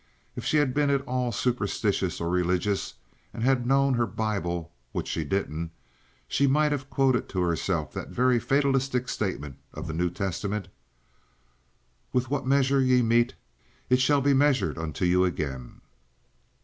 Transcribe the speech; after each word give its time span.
If 0.35 0.43
she 0.43 0.57
had 0.57 0.73
been 0.73 0.89
at 0.89 1.03
all 1.05 1.31
superstitious 1.31 2.19
or 2.19 2.27
religious, 2.27 2.95
and 3.35 3.43
had 3.43 3.67
known 3.67 3.93
her 3.93 4.07
Bible, 4.07 4.71
which 4.93 5.07
she 5.07 5.23
didn't, 5.23 5.69
she 6.27 6.47
might 6.47 6.71
have 6.71 6.89
quoted 6.89 7.29
to 7.29 7.41
herself 7.41 7.93
that 7.93 8.09
very 8.09 8.39
fatalistic 8.39 9.07
statement 9.09 9.57
of 9.75 9.85
the 9.85 9.93
New 9.93 10.09
Testament, 10.09 10.69
"With 12.13 12.31
what 12.31 12.47
measure 12.47 12.81
ye 12.81 13.03
mete 13.03 13.35
it 13.91 14.01
shall 14.01 14.21
be 14.21 14.33
measured 14.33 14.75
unto 14.79 15.05
you 15.05 15.23
again." 15.23 15.81